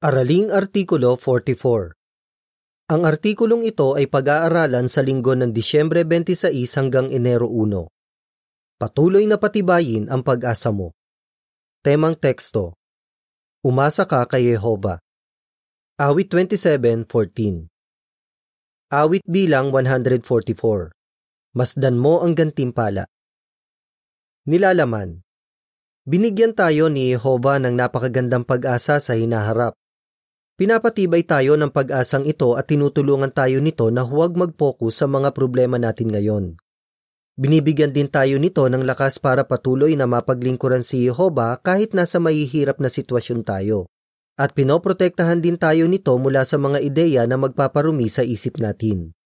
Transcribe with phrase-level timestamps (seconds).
[0.00, 1.92] Araling Artikulo 44
[2.88, 8.80] Ang artikulong ito ay pag-aaralan sa linggo ng Disyembre 26 hanggang Enero 1.
[8.80, 10.96] Patuloy na patibayin ang pag-asa mo.
[11.84, 12.80] Temang teksto
[13.60, 15.04] Umasa ka kay Jehova.
[16.00, 17.68] Awit 27.14
[18.96, 20.96] Awit bilang 144
[21.52, 23.04] Masdan mo ang gantimpala.
[24.48, 25.20] Nilalaman
[26.08, 29.76] Binigyan tayo ni Jehova ng napakagandang pag-asa sa hinaharap
[30.60, 35.80] Pinapatibay tayo ng pag-asang ito at tinutulungan tayo nito na huwag mag-focus sa mga problema
[35.80, 36.52] natin ngayon.
[37.40, 42.76] Binibigyan din tayo nito ng lakas para patuloy na mapaglingkuran si Jehova kahit nasa mahihirap
[42.76, 43.88] na sitwasyon tayo.
[44.36, 49.16] At pinoprotektahan din tayo nito mula sa mga ideya na magpaparumi sa isip natin.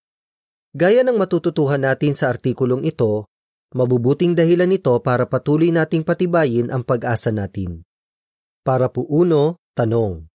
[0.70, 3.26] Gaya ng matututuhan natin sa artikulong ito,
[3.74, 7.82] mabubuting dahilan nito para patuloy nating patibayin ang pag-asa natin.
[8.62, 10.33] Para po uno, tanong.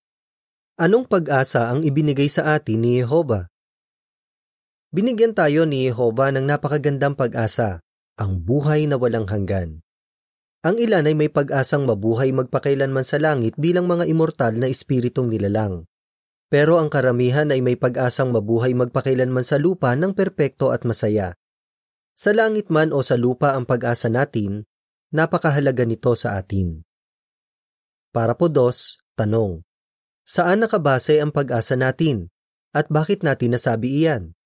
[0.79, 3.52] Anong pag-asa ang ibinigay sa atin ni Jehova?
[4.95, 7.83] Binigyan tayo ni Jehova ng napakagandang pag-asa,
[8.16, 9.83] ang buhay na walang hanggan.
[10.63, 15.83] Ang ilan ay may pag-asang mabuhay magpakailanman sa langit bilang mga immortal na espiritong nilalang.
[16.47, 21.36] Pero ang karamihan ay may pag-asang mabuhay magpakailanman sa lupa ng perpekto at masaya.
[22.16, 24.64] Sa langit man o sa lupa ang pag-asa natin,
[25.11, 26.88] napakahalaga nito sa atin.
[28.16, 29.59] Para po dos, tanong.
[30.30, 32.30] Saan nakabase ang pag-asa natin?
[32.69, 34.38] At bakit natin nasabi iyan?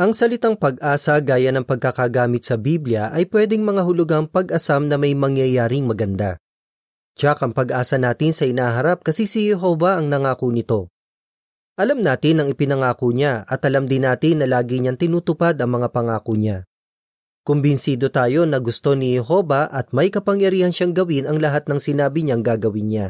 [0.00, 5.12] Ang salitang pag-asa gaya ng pagkakagamit sa Biblia ay pwedeng mga hulugang pag-asam na may
[5.12, 6.40] mangyayaring maganda.
[7.20, 10.88] Tiyak ang pag-asa natin sa inaharap kasi si Jehovah ang nangako nito.
[11.76, 15.92] Alam natin ang ipinangako niya at alam din natin na lagi niyang tinutupad ang mga
[15.92, 16.64] pangako niya.
[17.44, 22.24] Kumbinsido tayo na gusto ni Jehovah at may kapangyarihan siyang gawin ang lahat ng sinabi
[22.24, 23.08] niyang gagawin niya.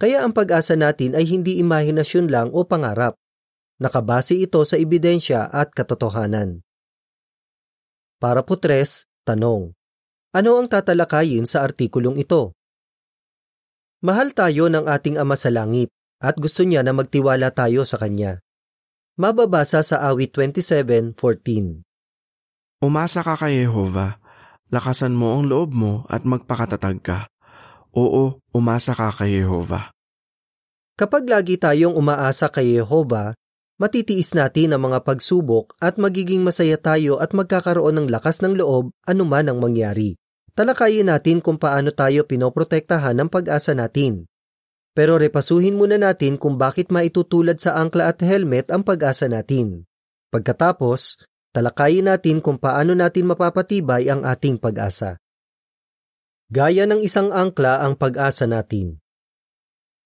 [0.00, 3.18] Kaya ang pag-asa natin ay hindi imahinasyon lang o pangarap.
[3.82, 6.62] Nakabase ito sa ebidensya at katotohanan.
[8.22, 9.74] Para po tres, tanong.
[10.30, 12.54] Ano ang tatalakayin sa artikulong ito?
[14.02, 15.90] Mahal tayo ng ating Ama sa Langit
[16.22, 18.38] at gusto niya na magtiwala tayo sa Kanya.
[19.18, 21.82] Mababasa sa awit 27.14
[22.82, 24.22] Umasa ka kay Jehova,
[24.70, 27.18] lakasan mo ang loob mo at magpakatatag ka.
[27.92, 29.92] Oo, umasa ka kay Jehova.
[30.96, 33.36] Kapag lagi tayong umaasa kay Jehova,
[33.76, 38.96] matitiis natin ang mga pagsubok at magiging masaya tayo at magkakaroon ng lakas ng loob
[39.04, 40.16] anuman ang mangyari.
[40.56, 44.28] Talakayin natin kung paano tayo pinoprotektahan ng pag-asa natin.
[44.92, 49.88] Pero repasuhin muna natin kung bakit maitutulad sa angkla at helmet ang pag-asa natin.
[50.28, 51.20] Pagkatapos,
[51.56, 55.21] talakayin natin kung paano natin mapapatibay ang ating pag-asa.
[56.52, 59.00] Gaya ng isang angkla ang pag-asa natin.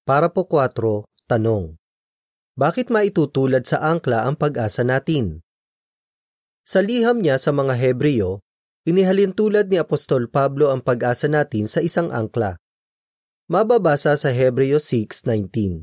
[0.07, 1.75] Para po 4, tanong.
[2.55, 5.43] Bakit maitutulad sa angkla ang pag-asa natin?
[6.63, 8.47] Sa liham niya sa mga Hebreo,
[8.87, 12.63] inihalin tulad ni Apostol Pablo ang pag-asa natin sa isang angkla.
[13.51, 15.83] Mababasa sa Hebreo 6.19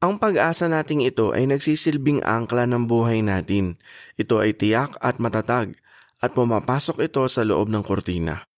[0.00, 3.76] Ang pag-asa nating ito ay nagsisilbing angkla ng buhay natin.
[4.16, 5.76] Ito ay tiyak at matatag
[6.24, 8.48] at pumapasok ito sa loob ng kortina.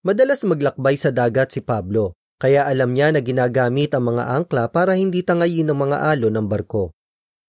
[0.00, 4.96] Madalas maglakbay sa dagat si Pablo, kaya alam niya na ginagamit ang mga angkla para
[4.96, 6.96] hindi tangayin ng mga alo ng barko.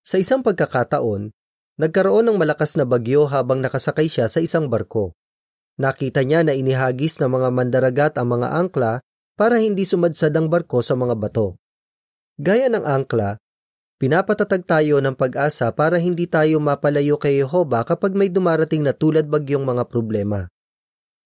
[0.04, 1.32] Sa isang pagkakataon,
[1.80, 5.16] nagkaroon ng malakas na bagyo habang nakasakay siya sa isang barko.
[5.80, 9.00] Nakita niya na inihagis ng mga mandaragat ang mga angkla
[9.32, 11.56] para hindi sumadsad ang barko sa mga bato.
[12.36, 13.40] Gaya ng angkla,
[13.96, 19.24] pinapatatag tayo ng pag-asa para hindi tayo mapalayo kay Jehova kapag may dumarating na tulad
[19.24, 20.52] bagyong mga problema.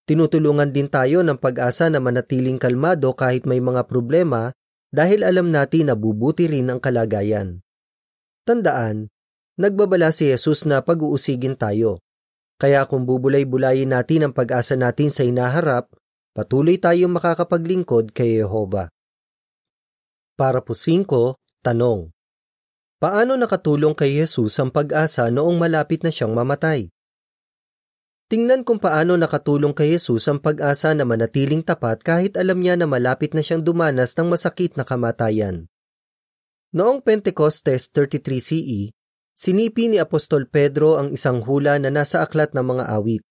[0.07, 4.55] Tinutulungan din tayo ng pag-asa na manatiling kalmado kahit may mga problema
[4.87, 7.59] dahil alam natin na bubuti rin ang kalagayan.
[8.47, 9.11] Tandaan,
[9.59, 11.99] nagbabala si Jesus na pag-uusigin tayo.
[12.55, 15.91] Kaya kung bubulay-bulayin natin ang pag-asa natin sa inaharap,
[16.31, 18.87] patuloy tayong makakapaglingkod kay Jehova.
[20.39, 21.35] Para po 5,
[21.67, 22.15] tanong.
[22.97, 26.87] Paano nakatulong kay Jesus ang pag-asa noong malapit na siyang mamatay?
[28.27, 32.83] Tingnan kung paano nakatulong kay Jesus ang pag-asa na manatiling tapat kahit alam niya na
[32.83, 35.71] malapit na siyang dumanas ng masakit na kamatayan.
[36.75, 38.91] Noong Pentecostes 33 CE,
[39.31, 43.23] sinipi ni Apostol Pedro ang isang hula na nasa aklat ng mga awit.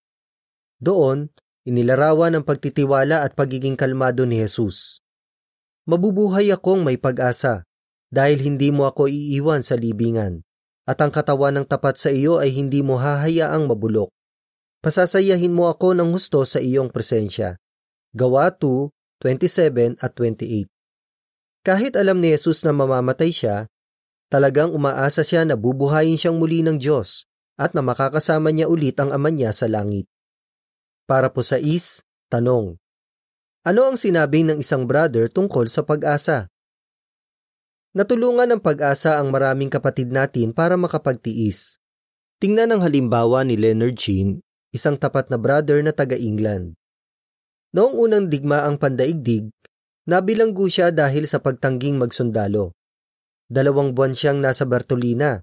[0.80, 1.28] Doon,
[1.68, 5.04] inilarawan ang pagtitiwala at pagiging kalmado ni Jesus.
[5.84, 7.68] Mabubuhay akong may pag-asa
[8.08, 10.40] dahil hindi mo ako iiwan sa libingan
[10.88, 14.15] at ang katawan ng tapat sa iyo ay hindi mo hahayaang mabulok.
[14.84, 17.56] Pasasayahin mo ako ng husto sa iyong presensya.
[18.16, 18.92] Gawa 2,
[19.24, 20.68] 27 at 28
[21.64, 23.66] Kahit alam ni Jesus na mamamatay siya,
[24.28, 27.24] talagang umaasa siya na bubuhayin siyang muli ng Diyos
[27.56, 30.04] at na makakasama niya ulit ang ama niya sa langit.
[31.08, 32.76] Para po sa is, tanong.
[33.66, 36.46] Ano ang sinabi ng isang brother tungkol sa pag-asa?
[37.96, 41.80] Natulungan ng pag-asa ang maraming kapatid natin para makapagtiis.
[42.36, 44.44] Tingnan ang halimbawa ni Leonard Jean,
[44.76, 46.76] isang tapat na brother na taga-England.
[47.72, 49.48] Noong unang digma ang pandaigdig,
[50.04, 52.76] nabilanggo siya dahil sa pagtangging magsundalo.
[53.48, 55.40] Dalawang buwan siyang nasa Bartolina.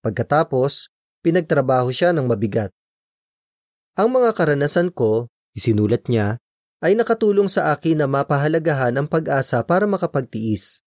[0.00, 0.92] Pagkatapos,
[1.26, 2.70] pinagtrabaho siya ng mabigat.
[3.96, 6.36] Ang mga karanasan ko, isinulat niya,
[6.84, 10.84] ay nakatulong sa akin na mapahalagahan ang pag-asa para makapagtiis.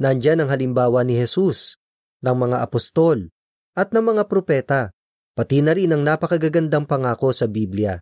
[0.00, 1.76] Nandyan ang halimbawa ni Jesus,
[2.24, 3.28] ng mga apostol,
[3.76, 4.96] at ng mga propeta,
[5.32, 7.96] pati na rin ang napakagagandang pangako sa Biblia.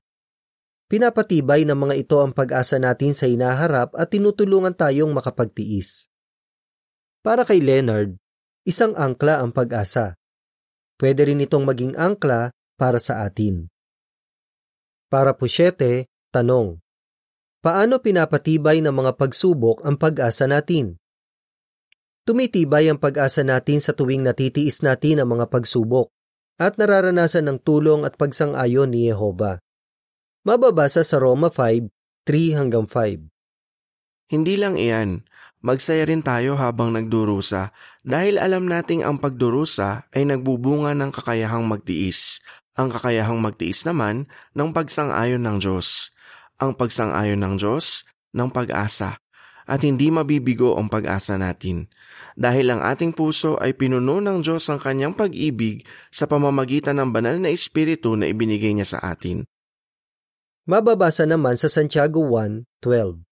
[0.90, 6.10] Pinapatibay ng mga ito ang pag-asa natin sa inaharap at tinutulungan tayong makapagtiis.
[7.22, 8.18] Para kay Leonard,
[8.66, 10.18] isang angkla ang pag-asa.
[10.98, 13.70] Pwede rin itong maging angkla para sa atin.
[15.06, 16.82] Para po siyete, tanong.
[17.62, 20.98] Paano pinapatibay ng mga pagsubok ang pag-asa natin?
[22.26, 26.10] Tumitibay ang pag-asa natin sa tuwing natitiis natin ang mga pagsubok
[26.60, 29.64] at nararanasan ng tulong at pagsang-ayon ni Yehova.
[30.44, 31.88] Mababasa sa Roma 5,
[32.28, 33.32] 3 hanggang 5.
[34.28, 35.24] Hindi lang iyan,
[35.64, 37.72] magsaya rin tayo habang nagdurusa
[38.04, 42.44] dahil alam nating ang pagdurusa ay nagbubunga ng kakayahang magtiis.
[42.76, 46.12] Ang kakayahang magtiis naman ng pagsang-ayon ng Diyos.
[46.60, 48.04] Ang pagsang-ayon ng Diyos
[48.36, 49.16] ng pag-asa
[49.64, 51.88] at hindi mabibigo ang pag-asa natin
[52.38, 57.36] dahil ang ating puso ay pinuno ng Diyos ang kanyang pag-ibig sa pamamagitan ng banal
[57.36, 59.44] na Espiritu na ibinigay niya sa atin.
[60.64, 63.24] Mababasa naman sa Santiago 1.12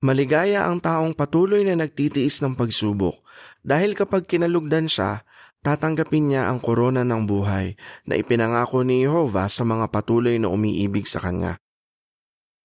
[0.00, 3.20] Maligaya ang taong patuloy na nagtitiis ng pagsubok
[3.60, 5.28] dahil kapag kinalugdan siya,
[5.60, 7.76] tatanggapin niya ang korona ng buhay
[8.08, 11.60] na ipinangako ni Jehovah sa mga patuloy na umiibig sa Kanya.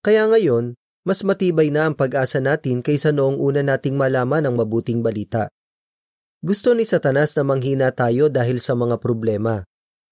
[0.00, 5.06] Kaya ngayon, mas matibay na ang pag-asa natin kaysa noong una nating malaman ang mabuting
[5.06, 5.46] balita.
[6.42, 9.62] Gusto ni Satanas na manghina tayo dahil sa mga problema.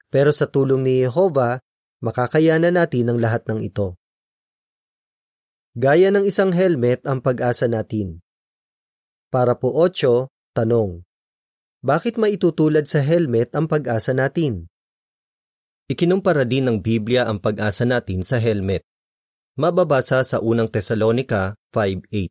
[0.07, 1.59] Pero sa tulong ni Jehovah,
[1.99, 3.99] makakayanan natin ang lahat ng ito.
[5.75, 8.23] Gaya ng isang helmet ang pag-asa natin.
[9.35, 11.03] Para po 8, tanong.
[11.83, 14.71] Bakit maitutulad sa helmet ang pag-asa natin?
[15.91, 18.87] Ikinumpara din ng Biblia ang pag-asa natin sa helmet.
[19.55, 22.27] Mababasa sa unang Tesalonika 5.8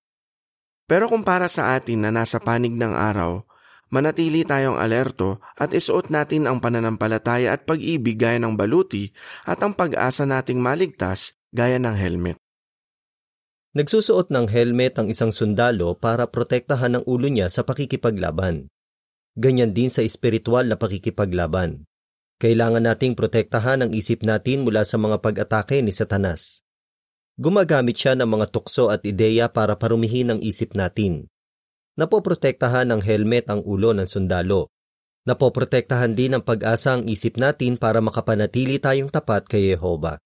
[0.91, 3.47] Pero kung para sa atin na nasa panig ng araw,
[3.87, 9.15] manatili tayong alerto at isuot natin ang pananampalataya at pag-ibig gaya ng baluti
[9.47, 12.35] at ang pag-asa nating maligtas gaya ng helmet.
[13.71, 18.67] Nagsusuot ng helmet ang isang sundalo para protektahan ang ulo niya sa pakikipaglaban.
[19.39, 21.87] Ganyan din sa espiritual na pakikipaglaban.
[22.43, 26.62] Kailangan nating protektahan ang isip natin mula sa mga pag-atake ni Satanas.
[27.33, 31.33] Gumagamit siya ng mga tukso at ideya para parumihin ang isip natin.
[31.97, 34.69] Napoprotektahan ng helmet ang ulo ng sundalo.
[35.25, 40.21] Napoprotektahan din ng pag-asa ang isip natin para makapanatili tayong tapat kay Yehova.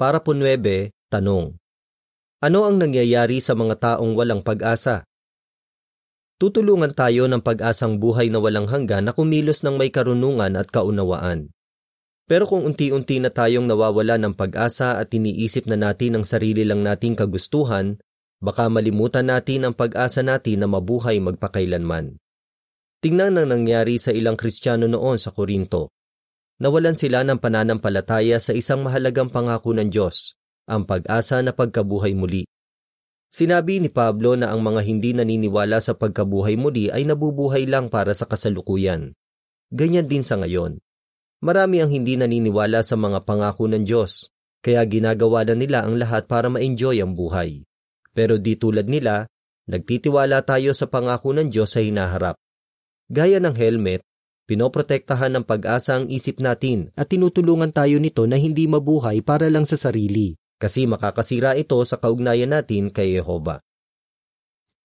[0.00, 1.56] Para po 9, tanong.
[2.40, 5.08] Ano ang nangyayari sa mga taong walang pag-asa?
[6.36, 11.55] Tutulungan tayo ng pag-asang buhay na walang hanggan na kumilos ng may karunungan at kaunawaan.
[12.26, 16.82] Pero kung unti-unti na tayong nawawala ng pag-asa at iniisip na natin ang sarili lang
[16.82, 18.02] nating kagustuhan,
[18.42, 22.18] baka malimutan natin ang pag-asa natin na mabuhay magpakailanman.
[22.98, 25.94] Tingnan ang nangyari sa ilang Kristiyano noon sa Korinto.
[26.58, 30.34] Nawalan sila ng pananampalataya sa isang mahalagang pangako ng Diyos,
[30.66, 32.42] ang pag-asa na pagkabuhay muli.
[33.30, 38.16] Sinabi ni Pablo na ang mga hindi naniniwala sa pagkabuhay muli ay nabubuhay lang para
[38.16, 39.12] sa kasalukuyan.
[39.70, 40.80] Ganyan din sa ngayon.
[41.44, 44.32] Marami ang hindi naniniwala sa mga pangako ng Diyos,
[44.64, 47.62] kaya ginagawa na nila ang lahat para ma-enjoy ang buhay.
[48.16, 49.28] Pero di tulad nila,
[49.68, 52.40] nagtitiwala tayo sa pangako ng Diyos sa hinaharap.
[53.12, 54.00] Gaya ng helmet,
[54.48, 59.68] pinoprotektahan ng pag-asa ang isip natin at tinutulungan tayo nito na hindi mabuhay para lang
[59.68, 63.60] sa sarili, kasi makakasira ito sa kaugnayan natin kay Jehova.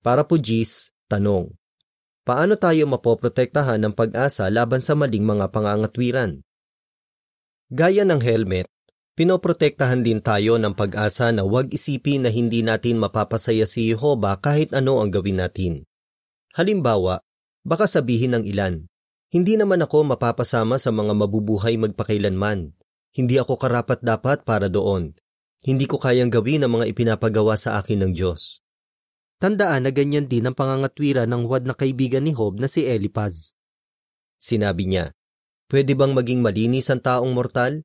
[0.03, 1.60] Para po Gis, tanong.
[2.21, 6.45] Paano tayo mapoprotektahan ng pag-asa laban sa maling mga pangangatwiran?
[7.73, 8.69] Gaya ng helmet,
[9.17, 14.69] pinoprotektahan din tayo ng pag-asa na huwag isipin na hindi natin mapapasaya si Jehova kahit
[14.77, 15.89] ano ang gawin natin.
[16.53, 17.25] Halimbawa,
[17.65, 18.85] baka sabihin ng ilan,
[19.33, 22.77] hindi naman ako mapapasama sa mga mabubuhay magpakailanman.
[23.17, 25.17] Hindi ako karapat dapat para doon.
[25.65, 28.61] Hindi ko kayang gawin ang mga ipinapagawa sa akin ng Diyos.
[29.41, 33.57] Tandaan na ganyan din ang pangangatwira ng huwad na kaibigan ni Job na si Elipaz.
[34.37, 35.17] Sinabi niya,
[35.65, 37.81] Pwede bang maging malinis ang taong mortal?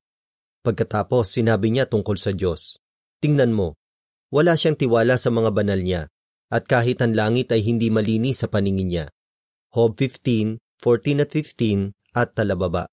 [0.60, 2.76] Pagkatapos sinabi niya tungkol sa Diyos,
[3.24, 3.80] Tingnan mo,
[4.28, 6.12] wala siyang tiwala sa mga banal niya,
[6.52, 9.06] at kahit ang langit ay hindi malinis sa paningin niya.
[9.72, 12.84] Job 15, 14 at 15 at talababa.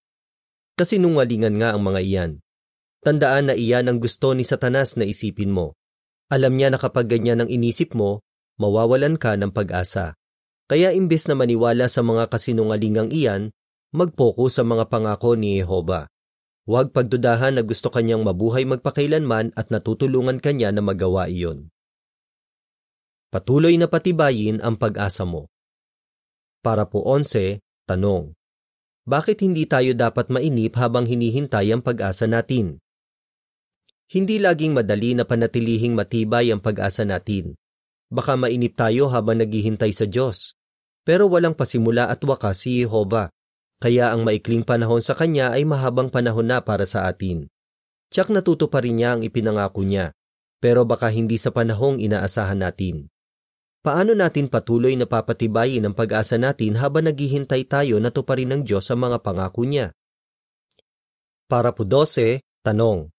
[0.80, 2.32] Kasi nungalingan nga ang mga iyan.
[3.04, 5.76] Tandaan na iyan ang gusto ni Satanas na isipin mo.
[6.32, 8.24] Alam niya na kapag ganyan ang inisip mo,
[8.58, 10.18] mawawalan ka ng pag-asa.
[10.70, 13.52] Kaya imbes na maniwala sa mga kasinungalingang iyan,
[13.94, 16.10] mag-focus sa mga pangako ni Jehova.
[16.64, 21.68] Huwag pagdudahan na gusto kanyang mabuhay magpakailanman at natutulungan kanya na magawa iyon.
[23.34, 25.52] Patuloy na patibayin ang pag-asa mo.
[26.64, 28.32] Para po 11, tanong.
[29.04, 32.80] Bakit hindi tayo dapat mainip habang hinihintay ang pag-asa natin?
[34.08, 37.60] Hindi laging madali na panatilihing matibay ang pag-asa natin.
[38.14, 40.54] Baka mainip tayo habang naghihintay sa Diyos.
[41.02, 43.34] Pero walang pasimula at wakas si Jehova.
[43.82, 47.50] Kaya ang maikling panahon sa kanya ay mahabang panahon na para sa atin.
[48.14, 50.14] Tiyak natuto pa rin niya ang ipinangako niya,
[50.62, 53.10] pero baka hindi sa panahong inaasahan natin.
[53.84, 58.88] Paano natin patuloy na papatibayin ang pag-asa natin habang naghihintay tayo na tuparin ng Diyos
[58.88, 59.92] sa mga pangako niya?
[61.52, 63.12] Para po 12, tanong.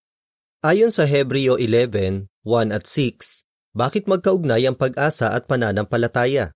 [0.65, 6.55] Ayon sa Hebreo 11, 1 at 6, bakit magkaugnay ang pag-asa at pananampalataya?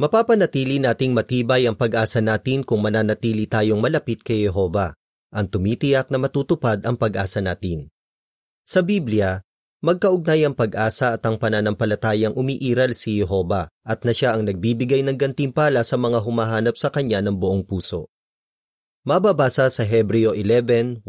[0.00, 4.96] Mapapanatili nating matibay ang pag-asa natin kung mananatili tayong malapit kay Yehova,
[5.36, 7.92] ang tumitiyak na matutupad ang pag-asa natin.
[8.64, 9.44] Sa Biblia,
[9.84, 15.20] magkaugnay ang pag-asa at ang pananampalatayang umiiral si Yehova at na siya ang nagbibigay ng
[15.20, 18.08] gantimpala sa mga humahanap sa kanya ng buong puso.
[19.04, 21.04] Mababasa sa Hebreo 11.1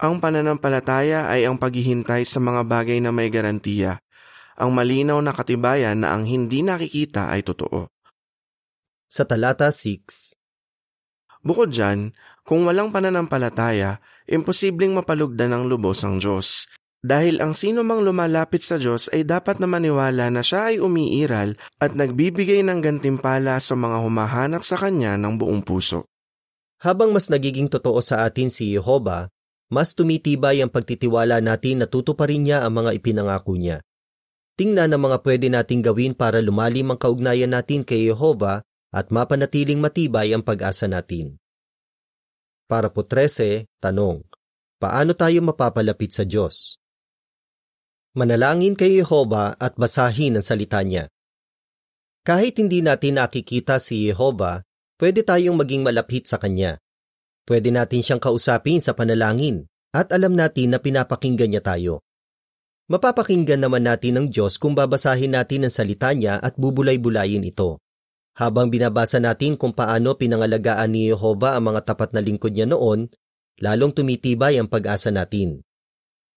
[0.00, 4.00] Ang pananampalataya ay ang paghihintay sa mga bagay na may garantiya
[4.60, 7.88] ang malinaw na katibayan na ang hindi nakikita ay totoo.
[9.08, 10.36] Sa talata 6
[11.40, 12.12] Bukod dyan,
[12.44, 16.68] kung walang pananampalataya, imposibleng mapalugdan ng lubos ang Diyos.
[17.00, 21.56] Dahil ang sino mang lumalapit sa Diyos ay dapat na maniwala na siya ay umiiral
[21.80, 26.04] at nagbibigay ng gantimpala sa mga humahanap sa Kanya ng buong puso.
[26.84, 29.32] Habang mas nagiging totoo sa atin si Jehova,
[29.70, 33.78] mas tumitibay ang pagtitiwala natin na tutuparin niya ang mga ipinangako niya.
[34.58, 39.78] Tingnan ang mga pwede nating gawin para lumalim ang kaugnayan natin kay Yehova at mapanatiling
[39.78, 41.38] matibay ang pag-asa natin.
[42.66, 44.26] Para po 13, tanong,
[44.82, 46.76] paano tayo mapapalapit sa Diyos?
[48.18, 51.06] Manalangin kay Yehova at basahin ang salita niya.
[52.26, 54.66] Kahit hindi natin nakikita si Yehova,
[54.98, 56.76] pwede tayong maging malapit sa Kanya.
[57.50, 62.06] Pwede natin siyang kausapin sa panalangin at alam natin na pinapakinggan niya tayo.
[62.86, 67.82] Mapapakinggan naman natin ng Diyos kung babasahin natin ang salita niya at bubulay-bulayin ito.
[68.38, 73.10] Habang binabasa natin kung paano pinangalagaan ni Yehova ang mga tapat na lingkod niya noon,
[73.58, 75.66] lalong tumitibay ang pag-asa natin.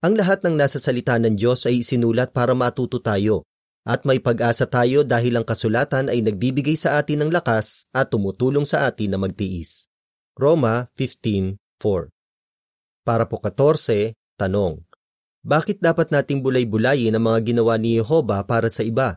[0.02, 3.46] Ang lahat ng nasa salita ng Diyos ay isinulat para matuto tayo,
[3.86, 8.66] at may pag-asa tayo dahil ang kasulatan ay nagbibigay sa atin ng lakas at tumutulong
[8.66, 9.93] sa atin na magtiis.
[10.34, 12.10] Roma 15.4
[13.06, 14.82] Para po 14, tanong.
[15.46, 19.14] Bakit dapat nating bulay-bulayin ang mga ginawa ni Yehova para sa iba?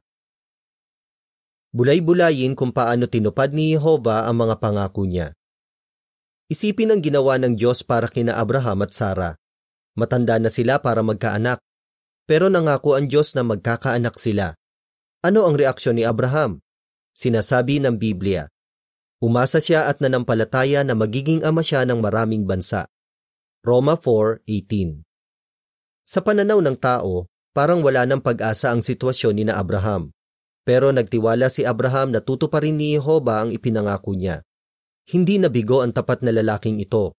[1.72, 5.32] Bulay-bulayin kung paano tinupad ni Yehova ang mga pangako niya.
[6.52, 9.40] Isipin ang ginawa ng Diyos para kina Abraham at Sara.
[9.96, 11.64] Matanda na sila para magkaanak.
[12.28, 14.52] Pero nangako ang Diyos na magkakaanak sila.
[15.24, 16.60] Ano ang reaksyon ni Abraham?
[17.16, 18.52] Sinasabi ng Biblia.
[19.22, 22.88] Umasa siya at nanampalataya na magiging ama siya ng maraming bansa.
[23.64, 25.06] Roma 4.18
[26.06, 30.14] sa pananaw ng tao, parang wala ng pag-asa ang sitwasyon ni na Abraham.
[30.62, 34.46] Pero nagtiwala si Abraham na tutuparin ni Jehova ang ipinangako niya.
[35.10, 37.18] Hindi nabigo ang tapat na lalaking ito.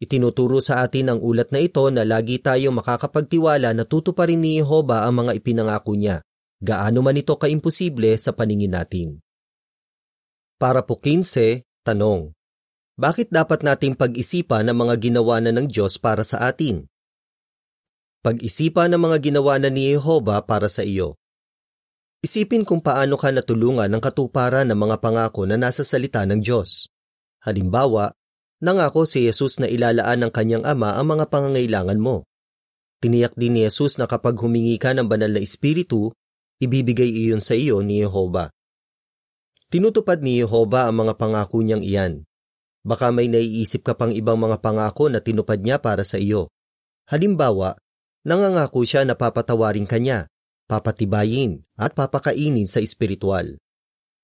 [0.00, 5.04] Itinuturo sa atin ang ulat na ito na lagi tayo makakapagtiwala na tutuparin ni Jehova
[5.04, 6.24] ang mga ipinangako niya,
[6.64, 9.20] gaano man ito kaimposible sa paningin natin.
[10.62, 12.30] Para po 15, tanong.
[12.94, 16.86] Bakit dapat nating pag-isipan ang mga ginawa na ng Diyos para sa atin?
[18.22, 21.18] Pag-isipan ng mga ginawa na ni Jehova para sa iyo.
[22.22, 26.86] Isipin kung paano ka natulungan ng katuparan ng mga pangako na nasa salita ng Diyos.
[27.42, 28.14] Halimbawa,
[28.62, 32.22] nangako si Jesus na ilalaan ng kanyang ama ang mga pangangailangan mo.
[33.02, 36.14] Tiniyak din ni Jesus na kapag humingi ka ng banal na espiritu,
[36.62, 38.54] ibibigay iyon sa iyo ni Jehova.
[39.72, 42.28] Tinutupad ni Jehova ang mga pangako niyang iyan.
[42.84, 46.52] Baka may naiisip ka pang ibang mga pangako na tinupad niya para sa iyo.
[47.08, 47.80] Halimbawa,
[48.22, 50.30] Nangangako siya na papatawarin kanya
[50.70, 53.60] papatibayin at papakainin sa espiritual.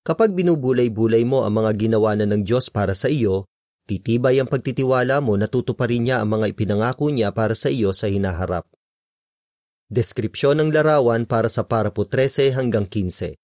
[0.01, 3.45] Kapag binubulay-bulay mo ang mga ginawa na ng Diyos para sa iyo,
[3.85, 8.09] titibay ang pagtitiwala mo na tutuparin niya ang mga ipinangako niya para sa iyo sa
[8.09, 8.65] hinaharap.
[9.93, 13.37] Deskripsyon ng larawan para sa parapo 13 hanggang 15.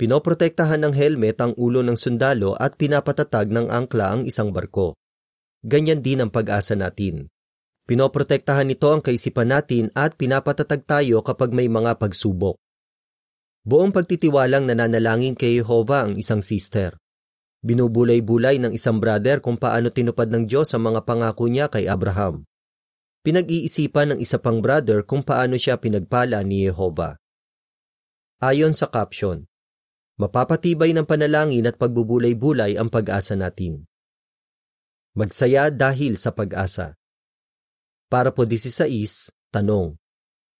[0.00, 4.96] Pinoprotektahan ng helmet ang ulo ng sundalo at pinapatatag ng angkla ang isang barko.
[5.62, 7.28] Ganyan din ang pag-asa natin.
[7.84, 12.56] Pinoprotektahan nito ang kaisipan natin at pinapatatag tayo kapag may mga pagsubok.
[13.62, 16.98] Buong pagtitiwalang nananalangin kay Jehovah ang isang sister.
[17.62, 22.42] Binubulay-bulay ng isang brother kung paano tinupad ng Diyos ang mga pangako niya kay Abraham.
[23.22, 27.14] Pinag-iisipan ng isa pang brother kung paano siya pinagpala ni Jehovah.
[28.42, 29.46] Ayon sa caption,
[30.20, 33.88] mapapatibay ng panalangin at pagbubulay-bulay ang pag-asa natin.
[35.12, 36.96] Magsaya dahil sa pag-asa.
[38.08, 39.96] Para po 16, tanong.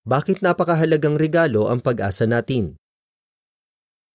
[0.05, 2.77] Bakit napakahalagang regalo ang pag-asa natin?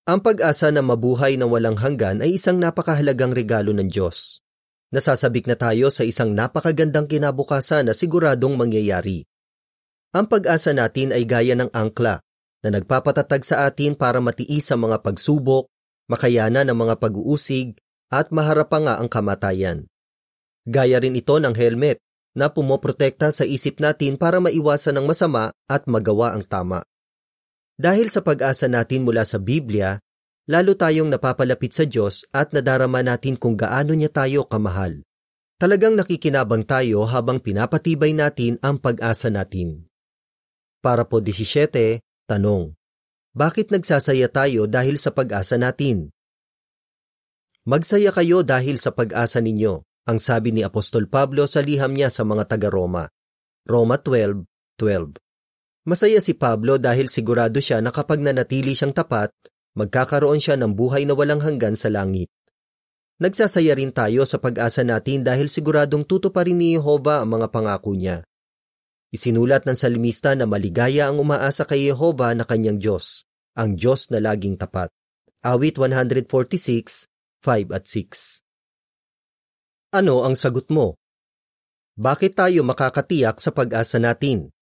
[0.08, 4.40] Ang pag-asa na mabuhay na walang hanggan ay isang napakahalagang regalo ng Diyos.
[4.88, 9.28] Nasasabik na tayo sa isang napakagandang kinabukasan na siguradong mangyayari.
[10.16, 12.24] Ang pag-asa natin ay gaya ng angkla
[12.68, 15.72] na nagpapatatag sa atin para matiis ang mga pagsubok,
[16.12, 17.80] makayanan ang mga pag-uusig,
[18.12, 19.88] at maharap nga ang kamatayan.
[20.68, 21.96] Gaya rin ito ng helmet
[22.36, 26.84] na pumoprotekta sa isip natin para maiwasan ang masama at magawa ang tama.
[27.80, 29.96] Dahil sa pag-asa natin mula sa Biblia,
[30.44, 35.00] lalo tayong napapalapit sa Diyos at nadarama natin kung gaano niya tayo kamahal.
[35.58, 39.88] Talagang nakikinabang tayo habang pinapatibay natin ang pag-asa natin.
[40.78, 41.98] Para po 17,
[42.28, 42.76] tanong.
[43.32, 46.12] Bakit nagsasaya tayo dahil sa pag-asa natin?
[47.64, 52.24] Magsaya kayo dahil sa pag-asa ninyo, ang sabi ni Apostol Pablo sa liham niya sa
[52.28, 53.08] mga taga-Roma.
[53.64, 55.16] Roma 12:12.
[55.88, 59.32] Masaya si Pablo dahil sigurado siya na kapag nanatili siyang tapat,
[59.76, 62.28] magkakaroon siya ng buhay na walang hanggan sa langit.
[63.20, 68.24] Nagsasaya rin tayo sa pag-asa natin dahil siguradong tutuparin ni Jehova ang mga pangako niya.
[69.08, 73.24] Isinulat ng salimista na maligaya ang umaasa kay Jehova na kanyang Diyos,
[73.56, 74.92] ang Diyos na laging tapat.
[75.40, 77.08] Awit 146,
[77.40, 78.44] 5 at 6
[79.96, 81.00] Ano ang sagot mo?
[81.96, 84.52] Bakit tayo makakatiyak sa pag-asa natin?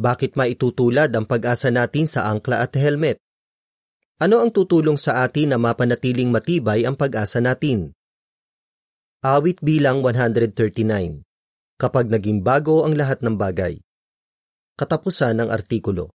[0.00, 3.20] Bakit maitutulad ang pag-asa natin sa angkla at helmet?
[4.16, 7.92] Ano ang tutulong sa atin na mapanatiling matibay ang pag-asa natin?
[9.20, 11.27] Awit bilang 139
[11.78, 13.78] Kapag naging bago ang lahat ng bagay.
[14.78, 16.06] Katapusan ng artikulo.